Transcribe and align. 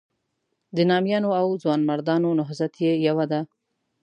د 0.75 0.77
نامیانو 0.89 1.29
او 1.39 1.47
ځوانمردانو 1.61 2.29
نهضت 2.39 2.73
یې 2.83 2.93
یوه 3.07 3.25
ده. 3.31 3.41